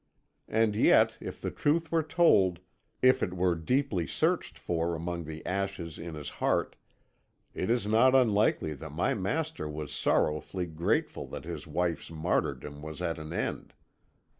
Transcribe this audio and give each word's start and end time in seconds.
And 0.47 0.75
yet, 0.75 1.15
if 1.21 1.39
the 1.39 1.51
truth 1.51 1.91
were 1.91 2.01
told, 2.01 2.59
if 3.03 3.21
it 3.21 3.35
were 3.35 3.53
deeply 3.53 4.07
searched 4.07 4.57
for 4.57 4.95
among 4.95 5.25
the 5.25 5.45
ashes 5.45 5.99
in 5.99 6.15
his 6.15 6.29
heart, 6.41 6.75
it 7.53 7.69
is 7.69 7.85
not 7.85 8.15
unlikely 8.15 8.73
that 8.73 8.89
my 8.93 9.13
master 9.13 9.69
was 9.69 9.93
sorrowfully 9.93 10.65
grateful 10.65 11.27
that 11.27 11.43
his 11.45 11.67
wife's 11.67 12.09
martyrdom 12.09 12.81
was 12.81 12.99
at 12.99 13.19
an 13.19 13.31
end. 13.31 13.75